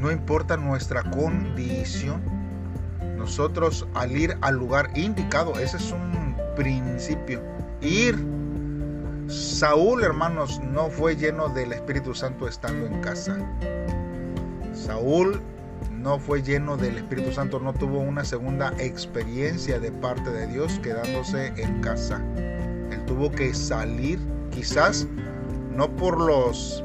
No 0.01 0.11
importa 0.11 0.57
nuestra 0.57 1.03
condición, 1.03 2.21
nosotros 3.17 3.87
al 3.93 4.11
ir 4.17 4.35
al 4.41 4.55
lugar 4.55 4.89
indicado, 4.95 5.53
ese 5.59 5.77
es 5.77 5.91
un 5.91 6.35
principio, 6.55 7.41
ir 7.81 8.15
Saúl, 9.31 10.03
hermanos, 10.03 10.59
no 10.59 10.89
fue 10.89 11.15
lleno 11.15 11.47
del 11.47 11.71
Espíritu 11.71 12.13
Santo 12.13 12.49
estando 12.49 12.85
en 12.85 12.99
casa. 12.99 13.37
Saúl 14.73 15.39
no 15.89 16.19
fue 16.19 16.43
lleno 16.43 16.75
del 16.75 16.97
Espíritu 16.97 17.31
Santo, 17.31 17.57
no 17.57 17.71
tuvo 17.73 17.99
una 17.99 18.25
segunda 18.25 18.73
experiencia 18.77 19.79
de 19.79 19.89
parte 19.89 20.29
de 20.31 20.47
Dios 20.47 20.79
quedándose 20.83 21.53
en 21.55 21.79
casa. 21.79 22.21
Él 22.35 23.05
tuvo 23.05 23.31
que 23.31 23.53
salir, 23.53 24.19
quizás 24.49 25.07
no 25.73 25.89
por 25.95 26.19
los, 26.19 26.83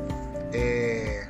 eh, 0.52 1.25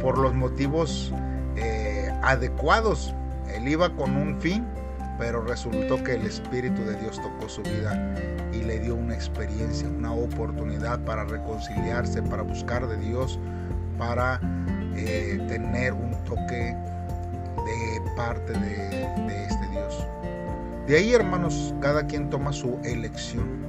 por 0.00 0.18
los 0.18 0.34
motivos 0.34 1.12
eh, 1.56 2.10
adecuados. 2.22 3.14
Él 3.54 3.68
iba 3.68 3.94
con 3.96 4.16
un 4.16 4.40
fin, 4.40 4.64
pero 5.18 5.42
resultó 5.42 6.02
que 6.02 6.14
el 6.14 6.26
Espíritu 6.26 6.82
de 6.84 6.96
Dios 6.96 7.20
tocó 7.20 7.48
su 7.48 7.62
vida 7.62 8.14
y 8.52 8.62
le 8.62 8.78
dio 8.80 8.94
una 8.94 9.14
experiencia, 9.14 9.88
una 9.88 10.12
oportunidad 10.12 11.00
para 11.04 11.24
reconciliarse, 11.24 12.22
para 12.22 12.42
buscar 12.42 12.86
de 12.86 12.96
Dios, 12.96 13.38
para 13.98 14.40
eh, 14.96 15.38
tener 15.48 15.92
un 15.92 16.12
toque 16.24 16.74
de 17.64 18.00
parte 18.16 18.52
de, 18.52 19.44
este 19.44 19.66
Dios. 19.68 20.06
De 20.86 20.96
ahí, 20.96 21.12
hermanos, 21.12 21.74
cada 21.80 22.06
quien 22.06 22.30
toma 22.30 22.52
su 22.52 22.78
elección. 22.84 23.60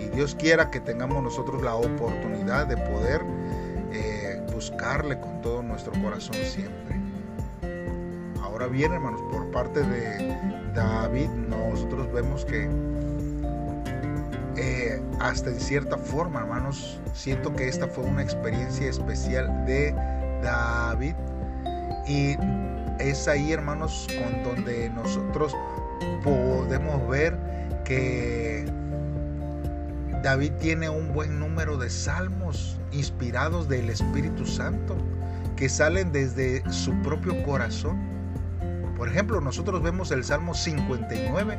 Y 0.00 0.08
Dios 0.08 0.34
quiera 0.34 0.70
que 0.70 0.80
tengamos 0.80 1.22
nosotros 1.22 1.62
la 1.62 1.74
oportunidad 1.74 2.66
de 2.66 2.76
poder 2.76 3.22
buscarle 4.68 5.18
con 5.18 5.40
todo 5.40 5.62
nuestro 5.62 5.92
corazón 6.02 6.36
siempre. 6.44 6.96
Ahora 8.42 8.66
bien, 8.66 8.92
hermanos, 8.92 9.20
por 9.30 9.50
parte 9.50 9.80
de 9.80 10.36
David, 10.74 11.28
nosotros 11.28 12.12
vemos 12.12 12.44
que 12.44 12.68
eh, 14.56 15.00
hasta 15.20 15.50
en 15.50 15.60
cierta 15.60 15.96
forma, 15.96 16.40
hermanos, 16.40 17.00
siento 17.14 17.54
que 17.54 17.68
esta 17.68 17.86
fue 17.88 18.04
una 18.04 18.22
experiencia 18.22 18.90
especial 18.90 19.64
de 19.64 19.92
David. 20.42 21.14
Y 22.06 22.36
es 22.98 23.26
ahí, 23.26 23.52
hermanos, 23.52 24.06
con 24.18 24.42
donde 24.42 24.90
nosotros 24.90 25.56
podemos 26.22 27.08
ver 27.08 27.38
que 27.84 28.70
David 30.22 30.52
tiene 30.60 30.88
un 30.88 31.12
buen 31.12 31.38
número 31.38 31.76
de 31.76 31.90
salmos 31.90 32.78
inspirados 32.92 33.68
del 33.68 33.90
Espíritu 33.90 34.46
Santo 34.46 34.96
que 35.56 35.68
salen 35.68 36.12
desde 36.12 36.62
su 36.70 36.92
propio 37.02 37.42
corazón 37.42 38.08
por 38.98 39.08
ejemplo, 39.08 39.40
nosotros 39.40 39.80
vemos 39.80 40.10
el 40.10 40.24
Salmo 40.24 40.54
59 40.54 41.58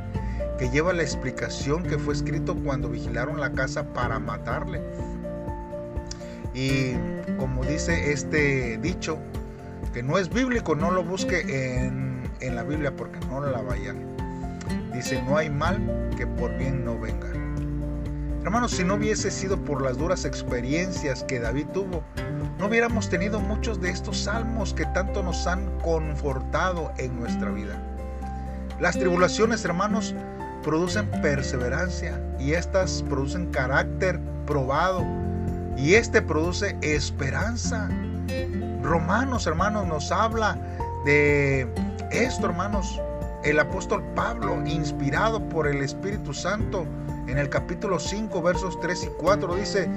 que 0.59 0.69
lleva 0.69 0.91
la 0.91 1.03
explicación 1.03 1.83
que 1.83 1.97
fue 1.97 2.13
escrito 2.13 2.53
cuando 2.53 2.89
vigilaron 2.89 3.39
la 3.39 3.53
casa 3.53 3.93
para 3.93 4.19
matarle. 4.19 4.81
Y 6.53 6.95
como 7.37 7.63
dice 7.63 8.11
este 8.11 8.77
dicho, 8.79 9.17
que 9.93 10.03
no 10.03 10.17
es 10.17 10.29
bíblico, 10.29 10.75
no 10.75 10.91
lo 10.91 11.01
busque 11.01 11.85
en, 11.85 12.29
en 12.41 12.55
la 12.55 12.63
Biblia 12.63 12.93
porque 12.93 13.19
no 13.27 13.39
la 13.39 13.61
vayan. 13.61 14.05
Dice, 14.93 15.21
no 15.21 15.37
hay 15.37 15.49
mal 15.49 16.09
que 16.17 16.27
por 16.27 16.57
bien 16.57 16.83
no 16.83 16.99
venga. 16.99 17.38
Hermanos, 18.43 18.71
si 18.71 18.83
no 18.83 18.95
hubiese 18.95 19.31
sido 19.31 19.57
por 19.57 19.81
las 19.81 19.97
duras 19.97 20.25
experiencias 20.25 21.23
que 21.23 21.39
David 21.39 21.67
tuvo, 21.73 22.03
no 22.57 22.67
hubiéramos 22.67 23.09
tenido 23.09 23.39
muchos 23.39 23.81
de 23.81 23.89
estos 23.89 24.17
salmos 24.17 24.73
que 24.73 24.85
tanto 24.87 25.21
nos 25.23 25.45
han 25.45 25.65
confortado 25.79 26.91
en 26.97 27.19
nuestra 27.19 27.51
vida. 27.51 27.81
Las 28.79 28.97
tribulaciones, 28.97 29.65
hermanos, 29.65 30.15
producen 30.63 31.09
perseverancia 31.21 32.21
y 32.39 32.53
estas 32.53 33.03
producen 33.09 33.47
carácter 33.51 34.19
probado 34.45 35.05
Y 35.77 35.93
este 35.93 36.21
produce 36.21 36.77
esperanza. 36.81 37.89
Romanos, 38.81 39.47
hermanos, 39.47 39.87
nos 39.87 40.11
habla 40.11 40.57
de 41.05 41.67
esto, 42.11 42.47
hermanos. 42.47 43.01
El 43.43 43.59
apóstol 43.59 44.03
Pablo, 44.15 44.61
inspirado 44.65 45.47
por 45.47 45.67
el 45.67 45.81
Espíritu 45.81 46.33
Santo, 46.33 46.85
en 47.31 47.37
el 47.37 47.49
capítulo 47.49 47.99
5, 47.99 48.41
versos 48.41 48.79
3 48.79 49.03
y 49.03 49.07
4 49.17 49.55
dice, 49.55 49.89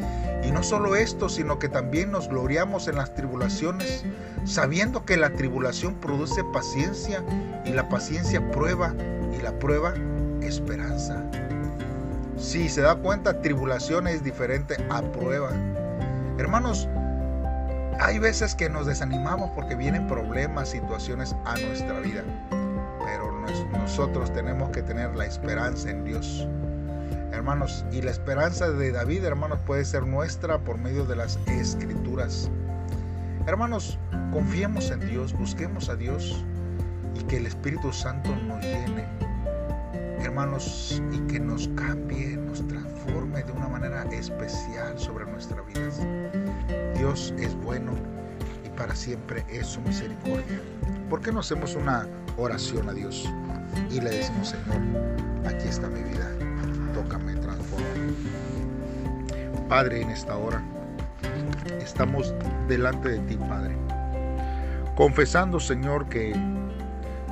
y 0.44 0.50
no 0.50 0.62
solo 0.62 0.96
esto, 0.96 1.28
sino 1.28 1.58
que 1.58 1.68
también 1.68 2.10
nos 2.10 2.28
gloriamos 2.28 2.88
en 2.88 2.96
las 2.96 3.14
tribulaciones, 3.14 4.04
sabiendo 4.44 5.04
que 5.04 5.16
la 5.16 5.30
tribulación 5.30 5.94
produce 5.94 6.42
paciencia 6.52 7.22
y 7.64 7.70
la 7.70 7.88
paciencia 7.88 8.50
prueba 8.50 8.94
y 9.32 9.40
la 9.42 9.52
prueba 9.58 9.94
esperanza. 10.42 11.24
Si 12.36 12.68
se 12.68 12.82
da 12.82 12.96
cuenta, 12.96 13.40
tribulación 13.40 14.08
es 14.08 14.24
diferente 14.24 14.76
a 14.90 15.00
prueba. 15.02 15.50
Hermanos, 16.38 16.88
hay 18.00 18.18
veces 18.18 18.54
que 18.54 18.68
nos 18.68 18.86
desanimamos 18.86 19.50
porque 19.50 19.76
vienen 19.76 20.06
problemas, 20.08 20.70
situaciones 20.70 21.36
a 21.44 21.56
nuestra 21.58 22.00
vida, 22.00 22.24
pero 23.04 23.32
nosotros 23.78 24.32
tenemos 24.32 24.70
que 24.70 24.82
tener 24.82 25.14
la 25.14 25.24
esperanza 25.24 25.90
en 25.90 26.04
Dios 26.04 26.48
hermanos. 27.32 27.84
Y 27.92 28.02
la 28.02 28.10
esperanza 28.10 28.70
de 28.70 28.92
David, 28.92 29.24
hermanos, 29.24 29.58
puede 29.66 29.84
ser 29.84 30.06
nuestra 30.06 30.58
por 30.58 30.78
medio 30.78 31.04
de 31.04 31.16
las 31.16 31.38
escrituras. 31.46 32.50
Hermanos, 33.46 33.98
confiemos 34.32 34.90
en 34.90 35.00
Dios, 35.00 35.32
busquemos 35.32 35.88
a 35.88 35.96
Dios 35.96 36.44
y 37.18 37.24
que 37.24 37.38
el 37.38 37.46
Espíritu 37.46 37.92
Santo 37.92 38.34
nos 38.46 38.62
llene. 38.62 39.06
Hermanos, 40.20 41.02
y 41.10 41.18
que 41.26 41.40
nos 41.40 41.68
cambie, 41.74 42.36
nos 42.36 42.66
transforme 42.68 43.42
de 43.42 43.52
una 43.52 43.68
manera 43.68 44.04
especial 44.12 44.96
sobre 44.98 45.26
nuestras 45.26 45.66
vidas. 45.66 46.00
Dios 46.96 47.34
es 47.38 47.54
bueno 47.56 47.92
y 48.64 48.68
para 48.70 48.94
siempre 48.94 49.44
es 49.50 49.66
su 49.66 49.80
misericordia. 49.80 50.60
¿Por 51.10 51.20
qué 51.20 51.32
no 51.32 51.40
hacemos 51.40 51.74
una 51.74 52.06
oración 52.36 52.88
a 52.88 52.92
Dios 52.92 53.28
y 53.90 54.00
le 54.00 54.10
decimos, 54.10 54.50
Señor, 54.50 54.80
aquí 55.44 55.66
está 55.66 55.88
mi 55.88 56.02
vida? 56.02 56.41
Tócame, 56.92 57.34
transforma. 57.36 57.86
Padre, 59.68 60.02
en 60.02 60.10
esta 60.10 60.36
hora 60.36 60.62
estamos 61.82 62.34
delante 62.68 63.08
de 63.08 63.18
ti, 63.20 63.36
Padre. 63.36 63.76
Confesando, 64.94 65.58
Señor, 65.60 66.06
que 66.08 66.34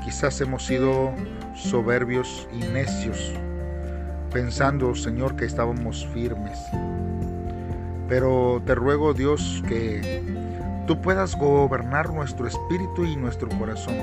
quizás 0.05 0.40
hemos 0.40 0.64
sido 0.66 1.12
soberbios 1.55 2.49
y 2.53 2.61
necios, 2.73 3.35
pensando, 4.33 4.94
Señor, 4.94 5.37
que 5.37 5.44
estábamos 5.44 6.07
firmes. 6.14 6.59
Pero 8.09 8.62
te 8.64 8.75
ruego, 8.75 9.14
Dios, 9.14 9.62
que 9.68 10.23
tú 10.87 11.01
puedas 11.01 11.37
gobernar 11.37 12.11
nuestro 12.11 12.46
espíritu 12.46 13.05
y 13.05 13.16
nuestro 13.16 13.49
corazón. 13.51 13.96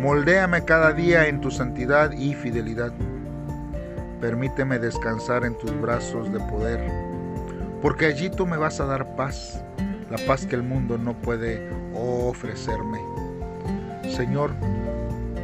Moldéame 0.00 0.64
cada 0.64 0.92
día 0.92 1.26
en 1.28 1.40
tu 1.40 1.50
santidad 1.50 2.12
y 2.12 2.34
fidelidad. 2.34 2.92
Permíteme 4.26 4.80
descansar 4.80 5.44
en 5.44 5.56
tus 5.56 5.80
brazos 5.80 6.32
de 6.32 6.40
poder, 6.40 6.80
porque 7.80 8.06
allí 8.06 8.28
tú 8.28 8.44
me 8.44 8.56
vas 8.56 8.80
a 8.80 8.84
dar 8.84 9.14
paz, 9.14 9.62
la 10.10 10.18
paz 10.26 10.44
que 10.44 10.56
el 10.56 10.64
mundo 10.64 10.98
no 10.98 11.14
puede 11.14 11.70
ofrecerme. 11.94 12.98
Señor, 14.16 14.50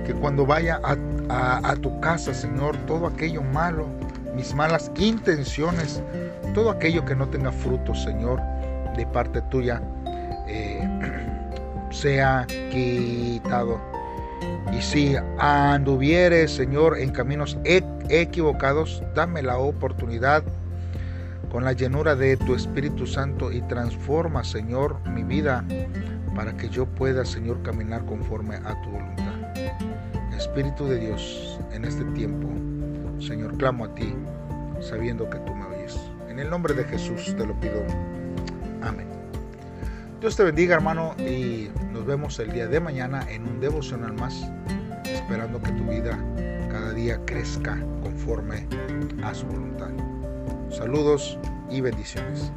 que 0.05 0.13
cuando 0.15 0.45
vaya 0.45 0.81
a, 0.83 1.77
tu 1.77 2.01
casa, 2.01 2.35
Señor, 2.35 2.77
todo 2.89 3.07
aquello 3.07 3.41
malo, 3.41 3.87
mis 4.35 4.53
malas 4.53 4.91
intenciones, 4.97 6.03
todo 6.53 6.69
aquello 6.69 7.05
que 7.05 7.15
no 7.15 7.29
tenga 7.29 7.53
fruto, 7.53 7.95
Señor, 7.95 8.41
de 8.97 9.07
parte 9.07 9.43
tuya, 9.43 9.81
eh, 10.49 10.83
sea 11.93 12.45
quitado. 12.73 13.92
Y 14.73 14.81
si 14.83 15.17
anduviere, 15.39 16.49
Señor, 16.49 16.99
en 16.99 17.11
caminos 17.11 17.59
equivocados, 18.09 19.03
dame 19.15 19.43
la 19.43 19.59
oportunidad 19.59 20.43
con 21.51 21.65
la 21.65 21.73
llenura 21.73 22.17
de 22.17 22.37
tu 22.39 22.55
Espíritu 22.55 23.07
Santo 23.07 23.53
y 23.53 23.61
transforma, 23.63 24.43
Señor, 24.43 24.97
mi 25.11 25.23
vida 25.23 25.65
para 26.35 26.57
que 26.57 26.69
yo 26.69 26.87
pueda, 26.87 27.25
Señor, 27.25 27.63
caminar 27.63 28.05
conforme 28.07 28.57
a 28.57 28.81
tu 28.83 28.91
voluntad. 28.91 29.23
Espíritu 30.37 30.87
de 30.87 30.99
Dios, 30.99 31.61
en 31.73 31.85
este 31.85 32.05
tiempo, 32.17 32.49
Señor, 33.21 33.57
clamo 33.59 33.85
a 33.85 33.95
ti, 33.95 34.15
sabiendo 34.81 35.29
que 35.29 35.39
tú 35.41 35.55
me 35.55 35.67
oyes. 35.67 35.97
En 36.29 36.39
el 36.39 36.51
nombre 36.51 36.75
de 36.75 36.85
Jesús 36.85 37.35
te 37.37 37.47
lo 37.47 37.55
pido. 37.61 37.83
Dios 40.23 40.37
te 40.37 40.45
bendiga, 40.45 40.77
hermano, 40.77 41.17
y 41.19 41.69
nos 41.91 42.07
vemos 42.07 42.39
el 42.39 42.53
día 42.53 42.69
de 42.69 42.79
mañana 42.79 43.27
en 43.29 43.43
un 43.45 43.59
devocional 43.59 44.13
más, 44.13 44.49
esperando 45.05 45.61
que 45.61 45.73
tu 45.73 45.85
vida 45.85 46.17
cada 46.71 46.93
día 46.93 47.19
crezca 47.27 47.77
conforme 48.05 48.69
a 49.25 49.35
su 49.35 49.47
voluntad. 49.47 49.91
Saludos 50.71 51.41
y 51.69 51.81
bendiciones. 51.81 52.53